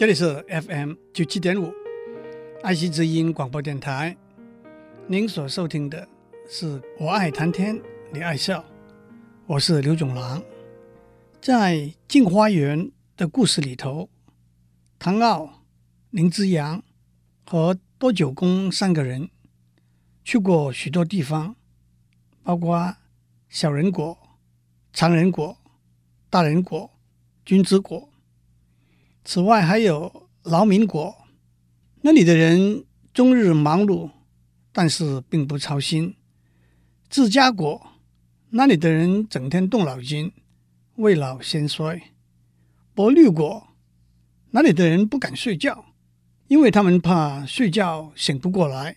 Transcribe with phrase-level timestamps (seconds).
[0.00, 1.70] 这里是 FM 九七点五
[2.62, 4.16] 爱惜之音广播电台。
[5.06, 6.08] 您所收听的
[6.48, 7.78] 是我爱谈天，
[8.10, 8.64] 你爱笑，
[9.44, 10.42] 我是刘总郎。
[11.38, 11.76] 在
[12.08, 12.78] 《镜花缘》
[13.14, 14.08] 的故事里头，
[14.98, 15.64] 唐傲、
[16.08, 16.82] 林之阳
[17.44, 19.28] 和多九公三个人
[20.24, 21.54] 去过许多地方，
[22.42, 22.96] 包括
[23.50, 24.18] 小人国、
[24.94, 25.58] 长人国、
[26.30, 26.90] 大人国、
[27.44, 28.09] 君子国。
[29.24, 31.14] 此外，还有劳民果，
[32.00, 34.10] 那里的人终日忙碌，
[34.72, 36.14] 但是并不操心；
[37.08, 37.92] 治家果，
[38.50, 40.32] 那里的人整天动脑筋，
[40.96, 42.00] 未老先衰；
[42.94, 43.68] 薄虑果，
[44.50, 45.84] 那里的人不敢睡觉，
[46.48, 48.96] 因为他们怕睡觉醒不过来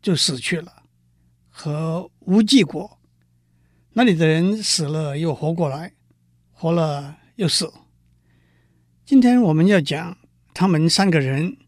[0.00, 0.84] 就死去了；
[1.50, 2.98] 和无忌果，
[3.94, 5.92] 那里的人死了又活过来，
[6.52, 7.72] 活了又死。
[9.06, 10.18] 今天我们要讲
[10.52, 11.58] 他们三个人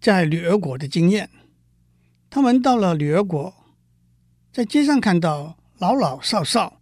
[0.00, 1.30] 在女儿国的经验。
[2.28, 3.54] 他们到了女儿国，
[4.52, 6.80] 在街上看到老老少少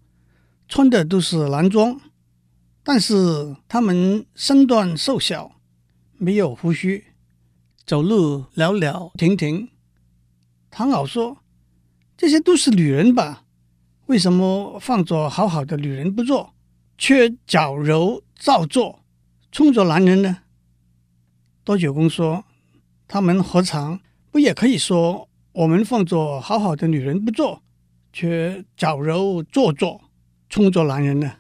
[0.67, 2.01] 穿的都是男装，
[2.83, 5.61] 但是他们身段瘦小，
[6.17, 7.05] 没有胡须，
[7.85, 9.69] 走路跷跷停停。
[10.71, 11.37] 唐老说
[12.17, 13.45] ：“这些都是女人吧？
[14.07, 16.55] 为什么放着好好的女人不做，
[16.97, 19.00] 却矫揉造作？”
[19.53, 20.39] 冲着男人呢？
[21.65, 22.45] 多九公说
[23.09, 27.63] ：“他们何尝不也可以说，我们放着好好的女人不做，
[28.13, 30.03] 却矫揉做作，
[30.49, 31.39] 冲着男人呢？”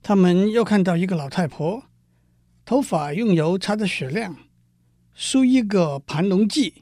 [0.00, 1.84] 他们又看到一个老太婆，
[2.64, 4.36] 头发用油擦得雪亮，
[5.12, 6.72] 梳一个盘龙髻，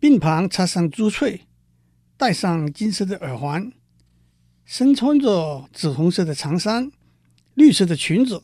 [0.00, 1.42] 鬓旁插上珠翠，
[2.16, 3.70] 戴上金色的耳环，
[4.64, 6.90] 身穿着紫红色的长衫，
[7.54, 8.42] 绿色的裙子。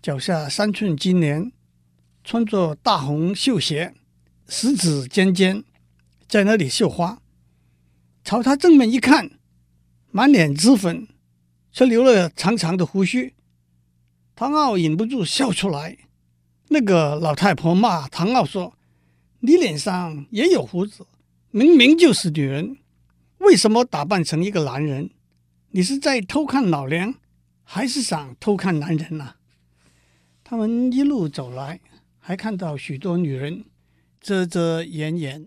[0.00, 1.50] 脚下三寸金莲，
[2.22, 3.94] 穿着大红绣鞋，
[4.48, 5.64] 十指尖尖，
[6.28, 7.20] 在那里绣花。
[8.22, 9.30] 朝他正面一看，
[10.10, 11.08] 满脸脂粉，
[11.72, 13.34] 却留了长长的胡须。
[14.36, 15.98] 唐傲忍不住笑出来。
[16.68, 18.74] 那个老太婆骂唐傲说
[19.40, 21.06] ：“你脸上也有胡子，
[21.50, 22.76] 明明就是女人，
[23.38, 25.10] 为什么打扮成一个男人？
[25.70, 27.14] 你是在偷看老娘，
[27.64, 29.34] 还是想偷看男人呢、？”
[30.50, 31.78] 他们一路走来，
[32.18, 33.66] 还看到许多女人
[34.18, 35.46] 遮遮掩掩，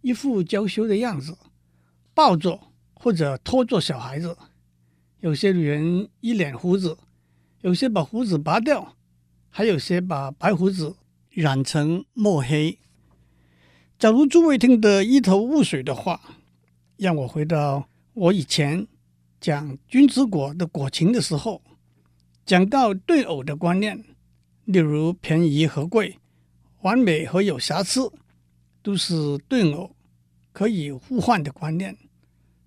[0.00, 1.38] 一副娇羞的样子，
[2.12, 2.58] 抱着
[2.92, 4.36] 或者拖着小孩子。
[5.20, 6.98] 有些女人一脸胡子，
[7.60, 8.96] 有些把胡子拔掉，
[9.48, 10.96] 还有些把白胡子
[11.30, 12.80] 染成墨黑。
[13.96, 16.20] 假如诸位听得一头雾水的话，
[16.96, 18.88] 让我回到我以前
[19.40, 21.62] 讲君子果的果情的时候，
[22.44, 24.04] 讲到对偶的观念。
[24.66, 26.18] 例如便宜和贵，
[26.82, 28.12] 完美和有瑕疵，
[28.82, 29.94] 都是对偶
[30.52, 31.96] 可以互换的观念。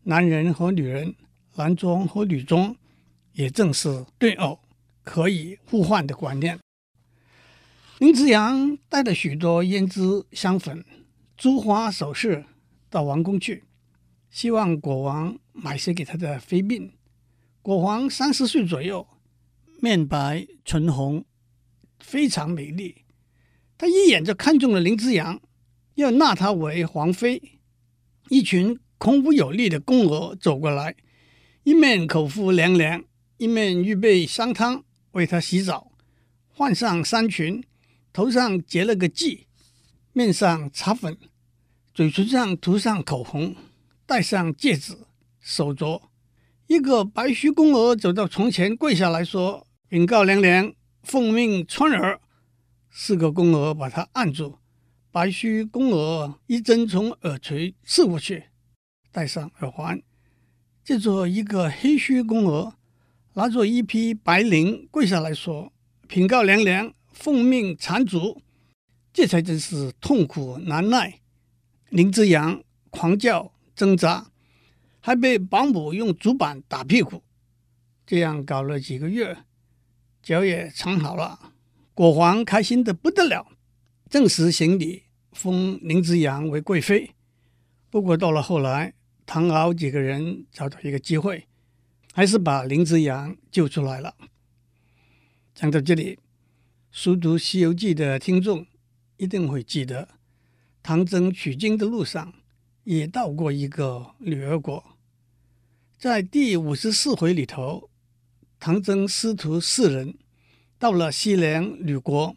[0.04, 1.14] 男人和女人，
[1.56, 2.74] 男装和女装，
[3.34, 4.60] 也正是对偶
[5.04, 6.58] 可以互换的观念。
[7.98, 10.86] 林之阳带了许多胭脂、香粉、
[11.36, 12.46] 珠花首饰
[12.90, 13.66] 到王宫去，
[14.30, 16.94] 希望国王买些给他的妃嫔。
[17.62, 19.06] 国王三十岁左右，
[19.82, 21.26] 面白唇红。
[22.00, 23.04] 非常美丽，
[23.78, 25.40] 他一眼就看中了林之阳，
[25.96, 27.60] 要纳她为皇妃。
[28.30, 30.96] 一群孔武有力的宫娥走过来，
[31.64, 33.04] 一面口服凉凉，
[33.38, 35.92] 一面预备香汤为她洗澡，
[36.48, 37.64] 换上衫裙，
[38.12, 39.46] 头上结了个髻，
[40.14, 41.18] 面上擦粉，
[41.94, 43.56] 嘴唇上涂上口红，
[44.06, 44.98] 戴上戒指，
[45.40, 46.02] 手镯。
[46.68, 50.74] 一个白须宫娥走到床前，跪下来说：“禀告娘娘。”
[51.10, 52.22] 奉命穿耳，
[52.92, 54.60] 四个宫娥把他按住。
[55.12, 58.44] 白须宫娥一针从耳垂刺过去，
[59.12, 60.00] 戴上耳环。
[60.84, 62.76] 接着一个黑须宫娥
[63.34, 65.74] 拿着一匹白绫跪下来说
[66.08, 68.44] ：“禀告娘娘，奉命缠足。”
[69.12, 71.22] 这才真是痛苦难耐。
[71.90, 74.28] 林之阳狂叫挣扎，
[75.00, 77.24] 还被保姆用竹板打屁股。
[78.06, 79.36] 这样搞了几个月。
[80.30, 81.54] 脚也藏好了，
[81.96, 83.48] 国王开心的不得了，
[84.12, 87.16] 正式行礼，封林之阳为贵妃。
[87.90, 88.94] 不过到了后来，
[89.26, 91.48] 唐敖几个人找到一个机会，
[92.14, 94.14] 还是把林之阳救出来了。
[95.56, 96.20] 讲到这里，
[96.92, 98.68] 熟读《西游记》的听众
[99.18, 100.10] 一定会记得，
[100.84, 102.32] 唐僧取经的路上
[102.84, 104.96] 也到过一个女儿国，
[105.98, 107.89] 在第五十四回里头。
[108.60, 110.16] 唐僧师徒四人
[110.78, 112.36] 到了西凉女国，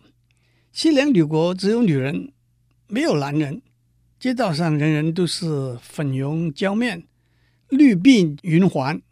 [0.71, 2.33] 西凉吕国只有女人，
[2.87, 3.61] 没有男人。
[4.21, 7.09] 街道上人人都是粉容娇面、
[7.69, 9.03] 绿鬓云环。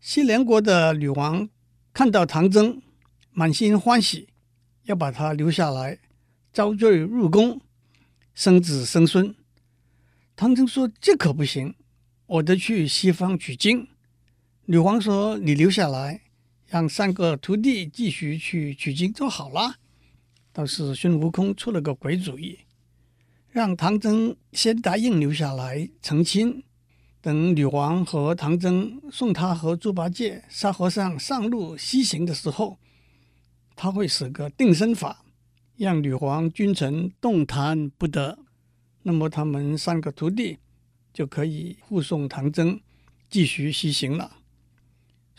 [0.00, 1.46] 西凉国的女王
[1.92, 2.80] 看到唐僧，
[3.32, 4.28] 满心欢喜，
[4.84, 5.98] 要把他留下来，
[6.54, 7.60] 招赘入宫，
[8.32, 9.34] 生子生孙。
[10.34, 11.74] 唐僧说：“这可不行，
[12.24, 13.88] 我得去西方取经。”
[14.64, 16.22] 女皇说：“你留下来，
[16.70, 19.74] 让三个徒弟继续去取经就好了。”
[20.52, 22.60] 倒是孙悟空出了个鬼主意，
[23.50, 26.64] 让唐僧先答应留下来成亲。
[27.22, 32.78] 等女王和唐僧送他和猪八戒、沙和尚上路西行的时候，
[33.76, 35.22] 他会使个定身法，
[35.76, 38.38] 让女皇君臣动弹不得。
[39.02, 40.58] 那么他们三个徒弟
[41.12, 42.80] 就可以护送唐僧
[43.28, 44.38] 继续西行了。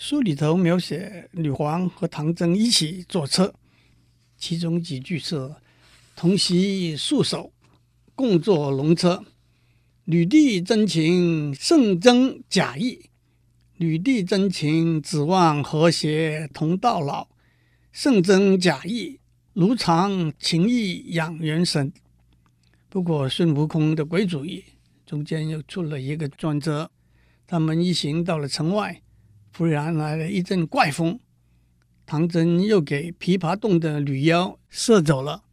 [0.03, 3.53] 书里头描写女皇和唐僧一起坐车，
[4.35, 5.53] 其中几句是
[6.17, 7.53] “同席素手，
[8.15, 9.23] 共坐龙车”。
[10.05, 13.11] 女帝真情胜僧假意，
[13.77, 17.27] 女帝真情指望和谐同到老，
[17.91, 19.19] 胜僧假意
[19.53, 21.93] 如常情义养元神。
[22.89, 24.63] 不过孙悟空的鬼主意
[25.05, 26.89] 中间又出了一个转折，
[27.45, 28.99] 他们一行到了城外，
[29.55, 31.19] 忽然来了一阵怪风，
[32.05, 35.43] 唐僧又给琵琶洞的女妖射走了。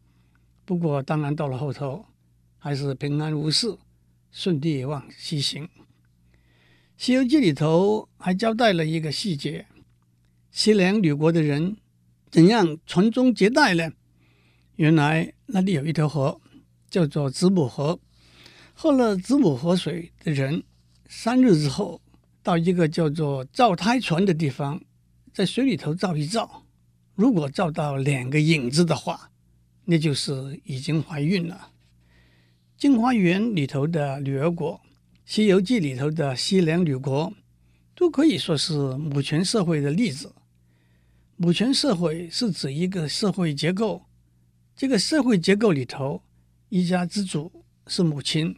[0.65, 2.07] 不过当然到了后头
[2.59, 3.79] 还是平安无事。
[4.31, 5.65] 顺利往西行，
[6.99, 9.67] 《西游记》里头还交代了一个细节：
[10.51, 11.79] 西凉女国的人
[12.31, 13.91] 怎样传宗接代呢？
[14.77, 16.41] 原来那里有一条河，
[16.91, 17.99] 叫做子母河。
[18.75, 20.63] 喝了子母河水的人，
[21.09, 22.03] 三日之后
[22.43, 24.81] 到一个叫做照胎泉的地方，
[25.33, 26.65] 在水里头照一照，
[27.15, 29.31] 如果照到两个影子的话，
[29.85, 31.73] 那就是已经怀孕了。
[32.81, 34.75] 《镜花缘》里头的女儿国，
[35.25, 37.33] 《西游记》里头的西凉女国，
[37.95, 40.33] 都可以说是母权社会的例子。
[41.37, 44.05] 母权社会是指一个社会结构，
[44.77, 46.23] 这个社会结构里头，
[46.69, 48.57] 一家之主是母亲，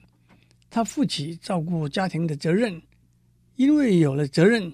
[0.69, 2.81] 她负起照顾家庭的责任，
[3.61, 4.73] 因为有了责任，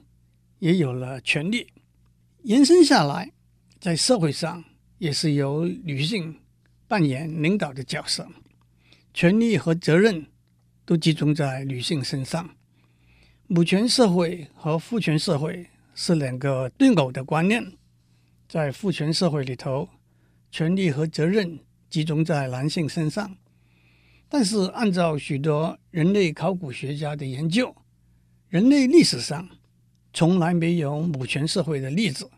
[0.61, 1.67] 也有了权利，
[2.45, 3.33] 延伸下来，
[3.81, 4.63] 在社会上
[4.99, 6.39] 也是由女性
[6.87, 8.29] 扮演领导的角色。
[9.13, 10.25] 权利和责任
[10.85, 12.49] 都集中在女性身上。
[13.49, 15.67] 母权社会和父权社会
[15.97, 17.73] 是两个对偶的观念。
[18.49, 19.89] 在父权社会里头，
[20.53, 21.59] 权利和责任
[21.91, 23.37] 集中在男性身上。
[24.29, 27.75] 但是，按照许多人类考古学家的研究，
[28.49, 29.49] 人类历史上
[30.13, 32.31] 从来没有母权社会的例子。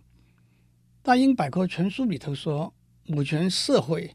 [1.03, 2.75] 大英百科全书里头说，
[3.05, 4.15] 母权社会。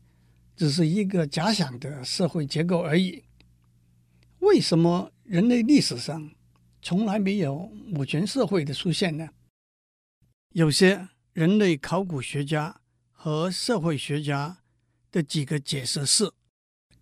[0.55, 3.23] 只是一个假想的社会结构而已。
[4.37, 6.29] 为什么人类历史上
[6.79, 9.29] 从来没有母权社会的出现呢？
[10.49, 12.79] 有些人类考古学家
[13.11, 14.59] 和社会学家
[15.11, 16.31] 的几个解释是：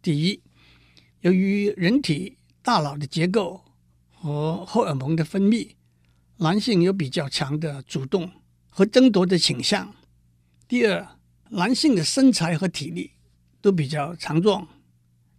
[0.02, 0.42] 第一，
[1.20, 3.62] 由于人体大脑的结构
[4.21, 5.71] 和荷尔蒙的分泌，
[6.38, 8.31] 男性有比较强的主动
[8.69, 9.88] 和争夺的倾向；
[10.68, 11.18] 第二，
[11.49, 13.11] 男性的身材和体力。
[13.63, 14.68] 都比较强壮。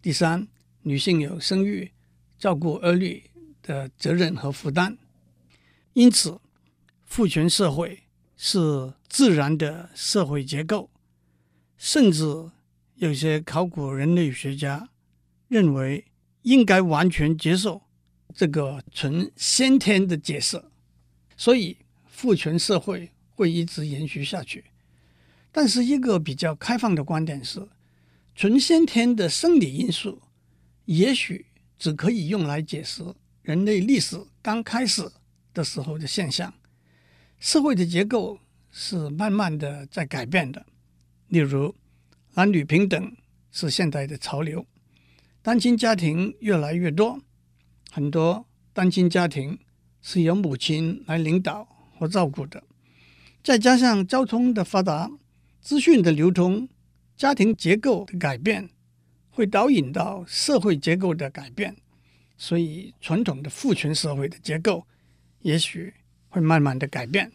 [0.00, 0.46] 第三，
[0.82, 1.90] 女性有生育、
[2.38, 3.28] 照顾儿女
[3.62, 4.96] 的责任和负担。
[5.94, 6.40] 因此，
[7.04, 8.04] 父权社会
[8.36, 10.88] 是自然的社会结构。
[11.76, 12.24] 甚至
[12.94, 14.88] 有些考古人类学家
[15.48, 16.04] 认为，
[16.42, 17.82] 应该完全接受
[18.34, 20.62] 这个纯先天的解释。
[21.36, 24.64] 所以，父权社会会一直延续下去。
[25.50, 27.68] 但是，一个比较开放的观点是。
[28.34, 30.22] 纯先天的生理因素，
[30.86, 31.44] 也许
[31.78, 33.04] 只可以用来解释
[33.42, 35.06] 人类历史刚开始
[35.52, 36.52] 的时候的现象。
[37.38, 38.38] 社会的结构
[38.70, 40.64] 是慢慢的在改变的。
[41.28, 41.74] 例如，
[42.32, 43.14] 男女平等
[43.50, 44.64] 是现代的潮流，
[45.42, 47.20] 单亲家庭越来越多，
[47.94, 49.58] 很多单亲家庭
[50.00, 51.68] 是由母亲来领导
[51.99, 52.64] 和照顾的。
[53.44, 55.11] 再加上交通的发达，
[55.61, 56.66] 资讯的流通。
[57.14, 58.70] 家庭结构的改变
[59.30, 61.76] 会导引到社会结构的改变，
[62.38, 64.87] 所以传统的父权社会的结构
[65.42, 65.92] 也许
[66.30, 67.30] 会慢慢的改变。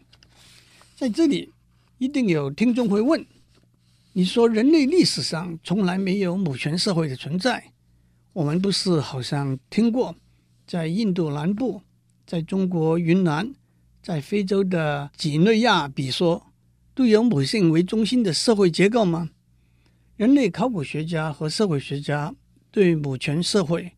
[0.96, 1.54] 在这里，
[2.00, 3.24] 一定有听众会问：
[4.14, 7.72] 你说人类历史上从来没有母权社会的存在，
[8.34, 10.14] 我们不是好像听过，
[10.68, 11.82] 在印度南部、
[12.26, 13.56] 在中国云南、
[14.04, 16.46] 在非洲的几内亚比索
[16.94, 19.30] 都有母性为中心的社会结构吗？
[20.18, 22.36] 人类考古学家和社会学家
[22.70, 23.94] 对母权社会、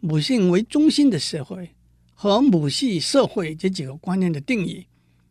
[0.00, 1.70] 母性为中心的社会
[2.14, 4.86] 和母系社会这几个观念的定义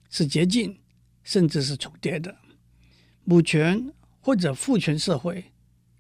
[0.10, 0.80] 是接近，
[1.24, 2.34] 甚至是重叠的。
[3.26, 3.92] 母权
[4.22, 5.44] 或者父权社会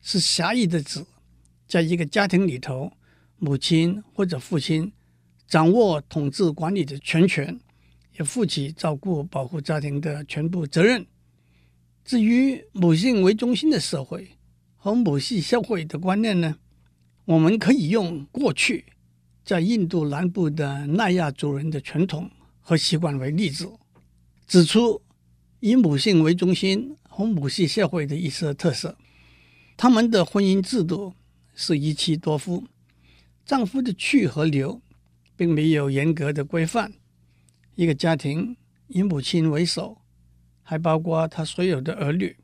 [0.02, 1.04] 是狭义的指，
[1.68, 2.94] 在一个家庭里头，
[3.38, 4.92] 母亲或者父亲
[5.48, 7.60] 掌握统治管理的全权，
[8.18, 11.06] 也负起照顾保护家庭的全部责任。
[12.04, 14.38] 至于母性为中心的社会
[14.76, 16.58] 和母系社会的观念呢，
[17.26, 18.86] 我们可以用过去
[19.44, 22.30] 在印度南部的奈亚族人的传统
[22.60, 23.70] 和习惯为例子，
[24.48, 25.02] 指出
[25.60, 28.98] 以母性为中心和母系社会的一些特色。
[29.76, 31.14] 他们的婚姻制度
[31.54, 32.64] 是一妻多夫，
[33.48, 34.80] 丈夫的去和留
[35.36, 36.94] 并没有严格的规范。
[37.74, 38.56] 一个家庭
[38.88, 39.98] 以母亲为首。
[40.70, 42.36] 还包括他所有的儿女，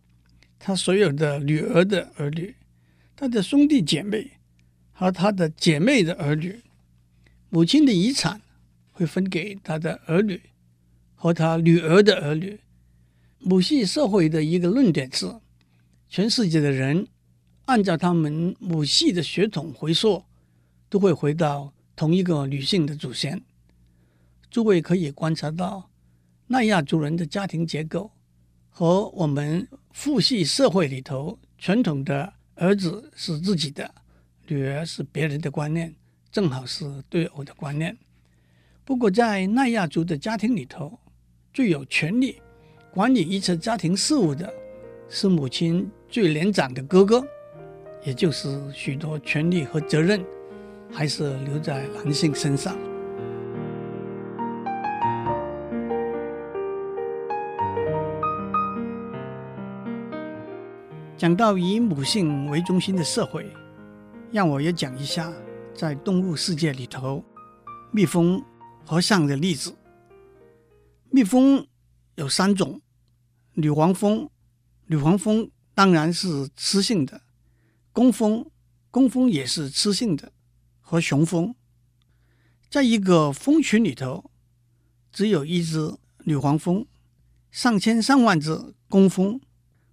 [0.58, 2.56] 他所有的女儿的儿女，
[3.18, 4.32] 他的兄弟姐妹
[4.94, 6.62] 和他的姐妹的儿女。
[7.50, 8.42] 母亲的遗产
[8.94, 10.42] 会分给他的儿女
[11.16, 12.58] 和他女儿的儿女。
[13.40, 15.30] 母系社会的一个论点是：
[16.08, 17.06] 全世界的人
[17.66, 20.24] 按照他们母系的血统回溯，
[20.94, 23.42] 都会回到同一个女性的祖先。
[24.52, 25.90] 诸位可以观察到。
[26.46, 28.12] 奈亚族人的家庭结构
[28.70, 33.92] 和我们父系社会里头传统的儿子是自己的，
[34.46, 35.92] 女儿是别人的观念，
[36.32, 37.98] 正好是对偶的观念。
[38.86, 41.00] 不过，在奈亚族的家庭里头，
[41.52, 42.40] 最有权力
[42.92, 44.54] 管理一切家庭事务的
[45.10, 47.26] 是母亲最年长的哥哥，
[48.04, 50.24] 也就是许多权力和责任
[50.94, 52.78] 还是留在男性身上。
[61.18, 63.50] 讲到以母性为中心的社会，
[64.32, 65.34] 让我也讲一下
[65.74, 67.24] 在动物世界里头，
[67.92, 68.44] 蜜蜂
[68.86, 69.74] 和象的例子。
[71.10, 71.66] 蜜蜂
[72.16, 72.82] 有三种：
[73.54, 74.30] 女黄蜂，
[74.88, 77.18] 女黄蜂当然是雌性的；
[77.94, 78.46] 工蜂，
[78.92, 80.28] 工蜂也是雌性的；
[80.94, 81.56] 和雄蜂。
[82.70, 84.30] 在一个蜂群里头，
[85.12, 86.86] 只有一只女黄蜂，
[87.50, 89.42] 上千上万只工蜂。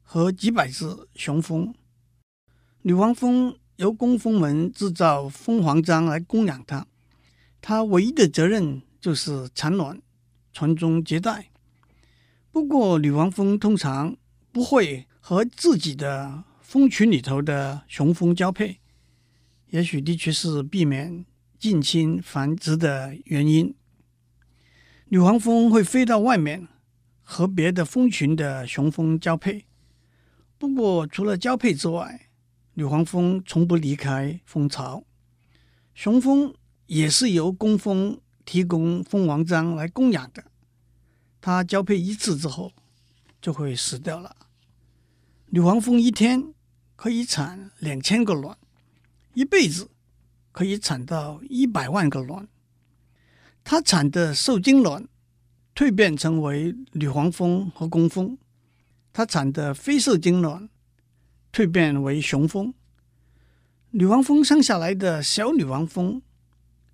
[0.02, 1.72] 和几百只雄蜂，
[2.82, 6.84] 女黄蜂由工蜂们制造蜂皇浆来供养它，
[7.62, 10.02] 它唯一的责任就是产卵、
[10.52, 11.50] 传宗接代。
[12.50, 14.16] 不过，女黄蜂通常
[14.50, 18.80] 不会和自己的蜂群里头的雄蜂交配，
[19.70, 21.24] 也许的确是避免
[21.58, 23.74] 近亲繁殖的原因。
[25.08, 26.68] 女黄蜂会飞到外面
[27.22, 29.64] 和别的蜂群的雄蜂交配。
[30.58, 32.28] 不过，除了交配之外，
[32.74, 35.04] 女黄蜂从不离开蜂巢。
[35.94, 36.54] 雄蜂
[36.86, 40.44] 也是由工蜂提供蜂王浆来供养的。
[41.40, 42.72] 它交配一次之后
[43.40, 44.34] 就会死掉了。
[45.46, 46.52] 女黄蜂一天
[46.96, 48.56] 可以产两千个卵，
[49.40, 49.88] 一辈子
[50.52, 52.46] 可以产到一百万个卵。
[53.64, 55.08] 它产的受精卵
[55.74, 58.36] 蜕变成为女黄蜂和工蜂。
[59.14, 60.68] 它产的非受精卵
[61.50, 62.74] 蜕变为雄蜂，
[63.92, 66.20] 女黄蜂生下来的小女黄蜂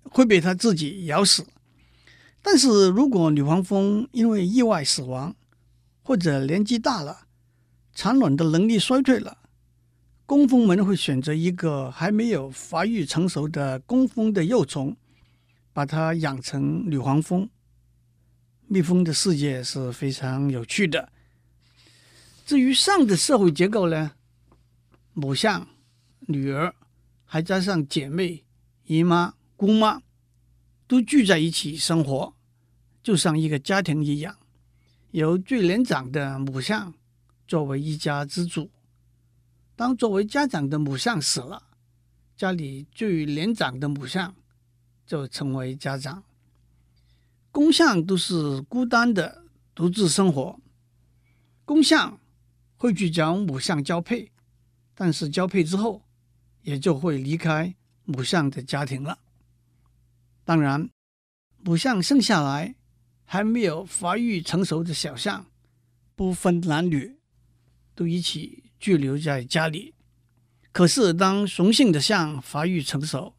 [0.03, 1.45] 会被它自己咬死。
[2.41, 5.35] 但是如果女黄蜂因为意外死亡，
[6.01, 7.27] 或者年纪大了，
[7.93, 9.37] 产卵的能力衰退了，
[10.27, 14.93] 工蜂们会选择一个还没有发育成熟的工蜂的幼虫，
[15.71, 17.49] 把它养成女黄蜂。
[18.67, 21.09] 蜜蜂的世界是非常有趣的。
[22.45, 24.11] 至于上的社会结构呢，
[25.13, 25.65] 母象、
[26.19, 26.75] 女儿，
[27.23, 28.43] 还加上姐妹、
[28.83, 30.01] 姨妈、姑妈，
[30.87, 32.33] 都聚在一起生活，
[33.01, 34.35] 就像一个家庭一样。
[35.11, 36.93] 由最年长的母象
[37.47, 38.69] 作为一家之主。
[39.77, 41.63] 当作为家长的母象死了，
[42.35, 44.35] 家里最年长的母象
[45.05, 46.21] 就成为家长。
[47.49, 50.59] 公象都是孤单的独自生活，
[51.63, 52.19] 公象。
[52.79, 54.31] 会去找母象交配，
[54.93, 56.03] 但是交配之后
[56.61, 57.73] 也就会离开
[58.05, 59.17] 母象的家庭了。
[60.45, 60.87] 当然，
[61.63, 62.75] 母象生下来
[63.25, 65.47] 还没有发育成熟的小象，
[66.15, 67.17] 不分男女，
[67.95, 69.93] 都一起拘留在家里。
[70.71, 73.33] 可是，当雄性的象发育成熟，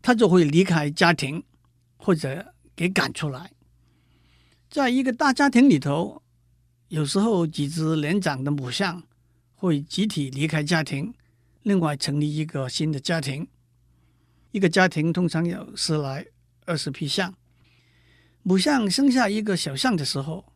[0.00, 1.42] 它就会离开家庭，
[1.96, 3.52] 或者给赶出来。
[4.68, 6.22] 在一个大家庭里头。
[6.88, 9.02] 有时候，几只年长的母象
[9.54, 11.14] 会集体离开家庭，
[11.62, 13.48] 另外成立一个新的家庭。
[14.50, 16.26] 一个家庭通常有十来
[16.66, 17.32] 二十匹象。
[18.42, 20.52] 母象生下一个小象的时候，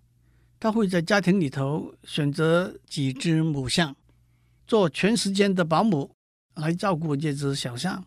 [0.61, 3.97] 它会在家庭里头选择几只母象，
[4.67, 6.11] 做全时间的保姆
[6.55, 8.05] 来照顾这只小象。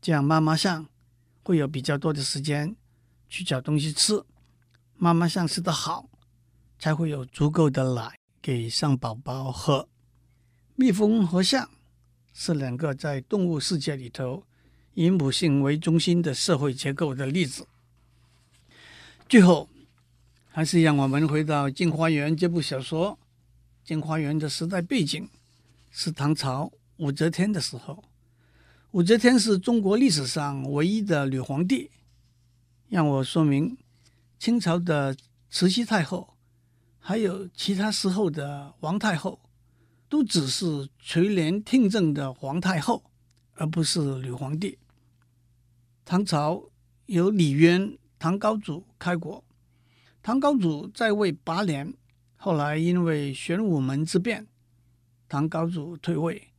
[0.00, 0.86] 这样妈妈象
[1.42, 2.74] 会有比较多的时间
[3.28, 4.22] 去找东西吃。
[4.96, 6.08] 妈妈象吃得好，
[6.78, 9.88] 才会有足够的奶给象宝宝喝。
[10.74, 11.68] 蜜蜂和象
[12.32, 14.44] 是两个在动物世界里头
[14.94, 17.66] 以母性为中心的社会结构的例子。
[19.28, 19.68] 最后，
[20.48, 23.18] 还是让我们回到《镜花缘》这部小说。
[23.88, 25.28] 《镜花缘》的时代背景
[25.92, 28.02] 是唐朝武则天的时候。
[28.90, 31.90] 武则天是中国历史上唯一的女皇帝。
[32.88, 33.76] 让我说明，
[34.38, 35.16] 清朝的
[35.48, 36.34] 慈禧太后，
[36.98, 39.38] 还有其他时候的王太后，
[40.08, 43.04] 都只是垂帘听政的皇太后，
[43.54, 44.78] 而不是女皇帝。
[46.04, 46.70] 唐朝
[47.06, 47.96] 由李渊。
[48.18, 49.42] 唐高祖开国，
[50.22, 51.92] 唐高祖在位八年，
[52.36, 54.46] 后来因为玄武门之变，
[55.32, 56.50] 唐高祖退位，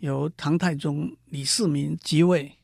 [0.00, 2.56] 由唐太宗李世民继位。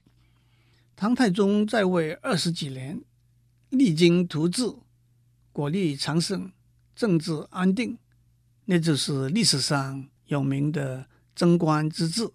[0.96, 3.02] 唐太宗在位二十几年，
[3.68, 4.62] 励精图治，
[5.52, 6.50] 国力昌盛，
[6.96, 7.98] 政治安定，
[8.64, 12.30] 那就是历史上有名的贞观之治。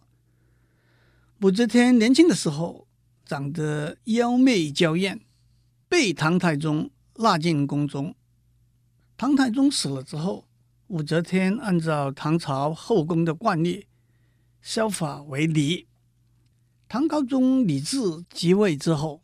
[1.41, 2.87] 武则天年轻的时候
[3.25, 5.19] 长得妖媚娇艳。
[5.89, 8.13] 被唐太宗纳进宫中。
[9.17, 10.47] 唐太宗死了之后，
[10.93, 13.87] 武则天按照唐朝后宫的惯例，
[14.61, 15.87] 削发为尼。
[16.87, 17.97] 唐高宗李治
[18.29, 19.23] 即位之后，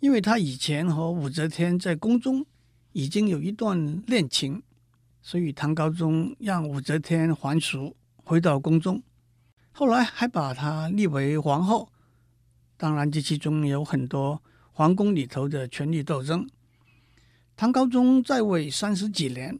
[0.00, 2.44] 因为他以前和武则天在宫中
[2.92, 4.62] 已经有一段恋情，
[5.22, 9.02] 所以唐高宗让武则天还俗，回到宫中。
[9.72, 11.88] 后来还把她立为皇后。
[12.76, 14.42] 当然，这其中有很多。
[14.72, 16.46] 皇宫里头的权力斗争，
[17.56, 19.58] 唐高宗在位三十几年，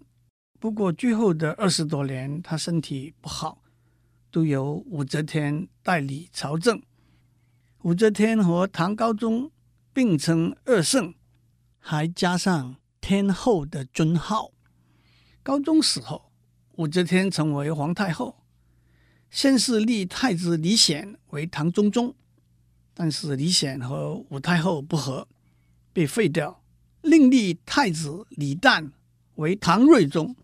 [0.60, 3.62] 不过最后的二十多年，他身体不好，
[4.30, 6.82] 都由武则天代理朝政。
[7.80, 9.50] 武则天和唐高宗
[9.94, 11.14] 并称二圣，
[11.78, 14.52] 还加上天后的尊号。
[15.42, 16.30] 高宗死后，
[16.72, 18.44] 武则天成为皇太后，
[19.30, 22.14] 先是立太子李显为唐中宗。
[22.92, 25.26] 但是李显和武太后不和，
[25.94, 26.62] 被废掉，
[27.00, 28.90] 另立太子李旦
[29.36, 30.36] 为唐睿宗。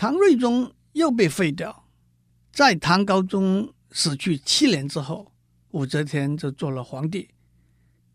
[0.00, 1.84] 唐睿宗又被废掉，
[2.50, 5.30] 在唐高宗死去七年之后，
[5.72, 7.28] 武则天就做了皇帝，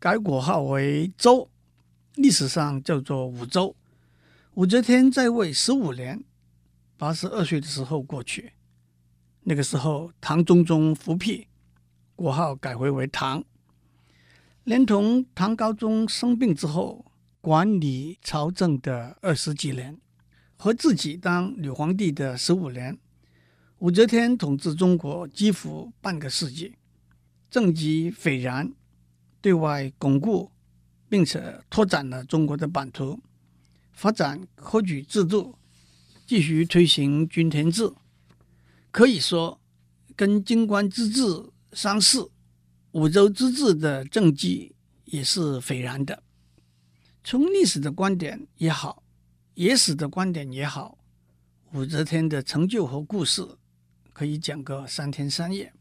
[0.00, 1.48] 改国号为周，
[2.16, 3.76] 历史上叫做武周。
[4.54, 6.24] 武则天在位十五年，
[6.96, 8.54] 八十二岁的时候过去。
[9.44, 11.46] 那个时候，唐中宗复辟，
[12.16, 13.44] 国号改回为唐。
[14.64, 17.06] 连同唐高宗生病之后
[17.40, 19.96] 管理朝政的二十几年，
[20.56, 22.98] 和自己当女皇帝的十五年，
[23.78, 26.74] 武则天统治中国几乎半个世纪，
[27.50, 28.72] 政绩斐然，
[29.40, 30.50] 对外巩固
[31.08, 33.20] 并且拓展了中国的版图，
[33.92, 35.54] 发展科举制度，
[36.26, 37.92] 继续推行均田制，
[38.90, 39.60] 可以说
[40.16, 41.22] 跟贞观之治
[41.72, 42.30] 相似。
[42.92, 46.22] 武周之治的政绩也是斐然的。
[47.22, 49.02] 从历史的观点也好，
[49.56, 50.98] 野史的观点也好，
[51.72, 53.42] 武则天的成就和故事
[54.12, 55.72] 可以讲个三天三夜。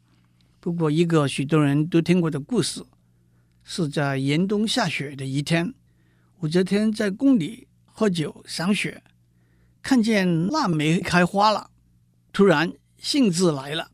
[0.62, 2.82] 不过，一个许多人都听过的故事，
[3.66, 5.74] 是在严冬下雪的一天，
[6.40, 9.04] 武则天在宫里喝酒赏雪，
[9.82, 11.70] 看见腊梅开花了，
[12.32, 13.92] 突然兴致来了，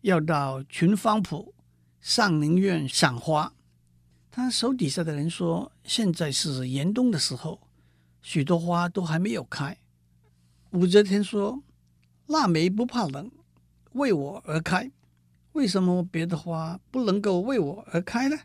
[0.00, 1.52] 要到群芳圃。
[2.00, 3.54] 上林苑赏花，
[4.32, 7.61] 他手底下的人说：“现在是严冬的时候，
[8.22, 9.76] 许多花都还没有开。”
[10.72, 11.62] 武则天说
[12.26, 13.30] ：“腊梅不怕冷，
[13.92, 14.90] 为我而开。
[15.52, 18.38] 为什么别的花不能够为我而开呢？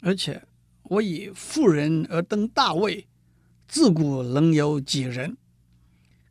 [0.00, 0.46] 而且
[0.82, 3.06] 我以妇人而登大位，
[3.66, 5.38] 自古能有几人？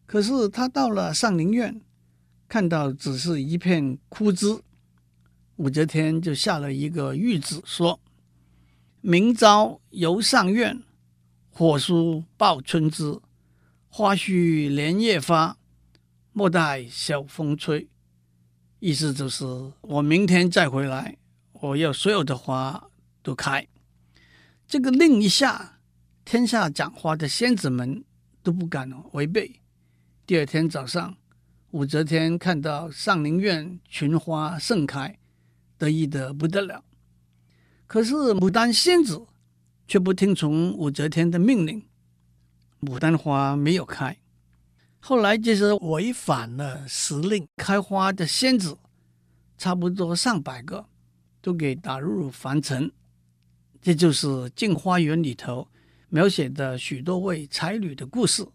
[0.05, 1.81] 可是他到了上林苑，
[2.47, 4.61] 看到只是一片枯枝。”
[5.57, 7.99] 武则天就下了一个谕旨，说
[9.01, 10.83] ：“明朝游上苑，
[11.57, 13.17] 火树报春枝，
[13.87, 15.57] 花须连夜发，
[16.33, 17.87] 莫待晓风吹。”
[18.79, 19.45] 意思就是
[19.79, 21.15] 我明天再回来，
[21.53, 22.89] 我要所有的花
[23.23, 23.65] 都开。
[24.67, 25.79] 这个令一下，
[26.25, 28.03] 天下讲花的仙子们
[28.43, 29.61] 都不敢违背。
[30.27, 31.15] 第二天早上，
[31.71, 35.17] 武则天看到上林苑群花盛开，
[35.77, 36.83] 得意得不得了。
[37.87, 39.25] 可是牡丹仙子
[39.87, 41.85] 却不听从武则天的命令，
[42.81, 44.17] 牡丹花没有开。
[44.99, 48.77] 后来就是违反了时令开花的仙子，
[49.57, 50.87] 差不多上百个，
[51.41, 52.91] 都给打入凡尘。
[53.79, 55.67] 这就是《镜花缘》里头
[56.09, 58.47] 描写的许多位才女的故事。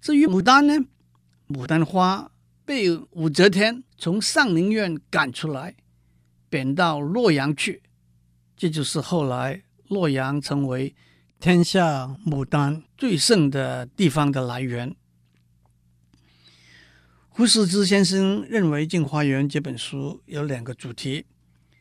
[0.00, 0.74] 至于牡丹呢，
[1.46, 2.30] 牡丹花
[2.64, 5.76] 被武则天从上林苑赶出来，
[6.48, 7.82] 贬到洛阳去。
[8.56, 10.94] 这就是后来洛阳成为
[11.38, 14.94] 天下牡丹最盛的地方的来源。
[17.28, 21.26] 胡适之先生认为，《镜花缘》这本书有两个主题，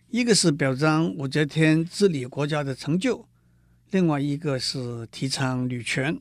[0.10, 3.28] 一个是表彰武则天治理国家的成就，
[3.92, 6.20] 另外一个是提倡女权。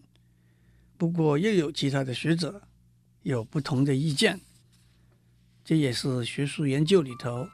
[0.99, 2.63] 不过，又有其他的学者
[3.23, 4.39] 有不同的意见，
[5.65, 7.49] 这也是学术研究里头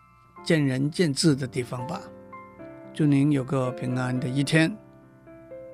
[0.45, 2.03] 见仁见智的地方吧。
[2.99, 4.77] 祝您有个平安的一天，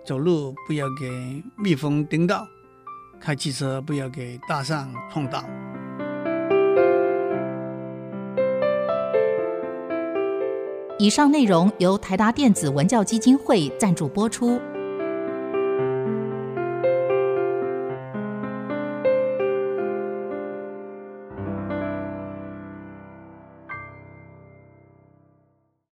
[0.04, 2.46] 走路不要给蜜蜂叮到，
[3.18, 5.42] 开汽车不要给大象撞到。
[10.98, 14.60] 以上内容由台达电子文教基金会赞助播出。